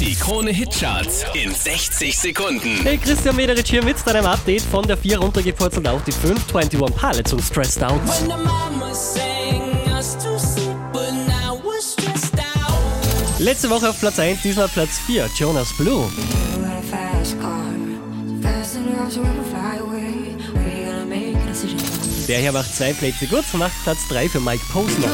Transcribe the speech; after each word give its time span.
Die 0.00 0.14
Krone 0.14 0.50
Hitcharts 0.50 1.24
in 1.32 1.54
60 1.54 2.18
Sekunden. 2.18 2.82
Hey, 2.82 2.98
Christian 2.98 3.34
Mederich 3.34 3.66
hier 3.68 3.82
mit 3.82 3.96
deinem 4.06 4.26
Update 4.26 4.62
von 4.62 4.86
der 4.86 4.96
4 4.96 5.18
runtergepurzelt 5.18 5.88
auf 5.88 6.04
die 6.04 6.12
5. 6.12 6.54
21 6.54 6.96
Pilots 6.96 7.32
und 7.32 7.42
Stressed 7.42 7.82
Out. 7.82 8.00
When 8.06 8.28
the 8.28 8.36
mama 8.44 8.94
sang 8.94 9.96
us 9.96 10.16
to 10.18 10.38
sleep, 10.38 10.76
but 10.92 11.12
now 11.26 11.58
we're 11.64 11.80
stressed 11.80 12.38
out. 12.38 13.40
Letzte 13.40 13.70
Woche 13.70 13.88
auf 13.88 13.98
Platz 13.98 14.18
1, 14.18 14.42
diesmal 14.42 14.68
Platz 14.68 14.98
4, 15.06 15.28
Jonas 15.38 15.72
Blue. 15.76 16.10
Der 22.28 22.38
hier 22.38 22.52
macht 22.52 22.76
zwei 22.76 22.92
Plätze 22.92 23.26
gut, 23.26 23.44
macht 23.54 23.82
Platz 23.84 23.98
3 24.08 24.28
für 24.28 24.40
Mike 24.40 24.62
You 24.68 24.72
Posner. 24.72 25.08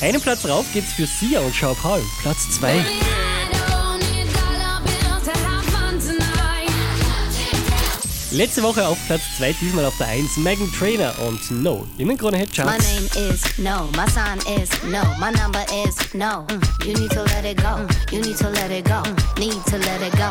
Einen 0.00 0.20
Platz 0.20 0.44
rauf 0.46 0.66
geht's 0.72 0.92
für 0.92 1.06
Sia 1.06 1.40
und 1.40 1.54
Sean 1.54 1.74
Paul, 1.76 2.02
Platz 2.22 2.50
2. 2.58 2.84
Letzte 8.32 8.64
Woche 8.64 8.84
auf 8.84 8.98
Platz 9.06 9.22
2, 9.38 9.52
diesmal 9.60 9.84
auf 9.84 9.96
der 9.96 10.08
1, 10.08 10.38
Megan 10.38 10.68
Trainer 10.72 11.14
und 11.24 11.48
No. 11.52 11.86
In 11.98 12.08
den 12.08 12.18
Krone 12.18 12.36
My 12.36 12.42
Hitcharts. 12.42 12.84
name 13.14 13.30
is 13.30 13.58
no, 13.58 13.88
my 13.96 14.08
sign 14.10 14.38
is 14.60 14.68
no, 14.82 15.02
my 15.20 15.30
number 15.30 15.64
is 15.86 15.94
no. 16.14 16.44
Mm, 16.48 16.84
You 16.84 16.94
need 16.94 17.10
to 17.12 17.22
let 17.22 17.44
it 17.44 17.58
go, 17.62 17.86
you 18.10 18.20
need 18.20 18.36
to 18.38 18.48
let 18.50 18.72
it 18.72 18.84
go, 18.86 19.02
need 19.38 19.64
to 19.66 19.78
let 19.78 20.02
it 20.02 20.12
go. 20.16 20.30